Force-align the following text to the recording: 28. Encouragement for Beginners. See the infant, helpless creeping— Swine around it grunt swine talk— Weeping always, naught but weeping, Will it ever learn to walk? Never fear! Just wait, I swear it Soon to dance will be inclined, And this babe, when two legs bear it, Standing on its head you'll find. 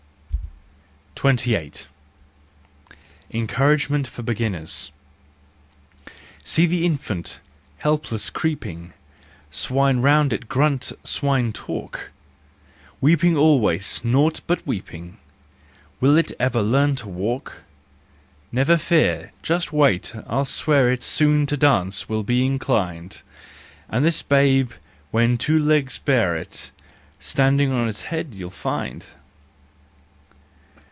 28. 1.15 1.87
Encouragement 3.29 4.07
for 4.07 4.23
Beginners. 4.23 4.91
See 6.43 6.65
the 6.65 6.83
infant, 6.83 7.39
helpless 7.77 8.31
creeping— 8.31 8.93
Swine 9.51 9.99
around 9.99 10.33
it 10.33 10.47
grunt 10.49 10.91
swine 11.03 11.53
talk— 11.53 12.09
Weeping 13.01 13.37
always, 13.37 14.01
naught 14.03 14.41
but 14.47 14.65
weeping, 14.65 15.19
Will 15.99 16.17
it 16.17 16.31
ever 16.39 16.63
learn 16.63 16.95
to 16.95 17.07
walk? 17.07 17.65
Never 18.51 18.75
fear! 18.75 19.31
Just 19.43 19.71
wait, 19.71 20.15
I 20.27 20.41
swear 20.41 20.91
it 20.91 21.03
Soon 21.03 21.45
to 21.45 21.55
dance 21.55 22.09
will 22.09 22.23
be 22.23 22.43
inclined, 22.43 23.21
And 23.87 24.03
this 24.03 24.23
babe, 24.23 24.71
when 25.11 25.37
two 25.37 25.59
legs 25.59 25.99
bear 25.99 26.35
it, 26.35 26.71
Standing 27.19 27.71
on 27.71 27.87
its 27.87 28.05
head 28.05 28.33
you'll 28.33 28.49
find. 28.49 29.05